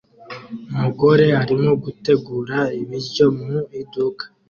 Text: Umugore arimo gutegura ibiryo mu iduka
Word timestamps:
Umugore 0.73 1.25
arimo 1.41 1.71
gutegura 1.83 2.57
ibiryo 2.81 3.25
mu 3.37 3.51
iduka 3.81 4.23